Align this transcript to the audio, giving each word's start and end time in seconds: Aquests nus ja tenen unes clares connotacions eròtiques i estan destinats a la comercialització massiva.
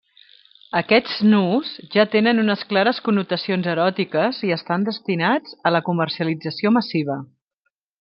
Aquests 0.77 1.17
nus 1.33 1.73
ja 1.97 2.05
tenen 2.15 2.43
unes 2.45 2.65
clares 2.71 3.03
connotacions 3.09 3.71
eròtiques 3.77 4.43
i 4.51 4.53
estan 4.59 4.91
destinats 4.91 5.57
a 5.73 5.77
la 5.79 5.87
comercialització 5.93 6.79
massiva. 6.81 7.25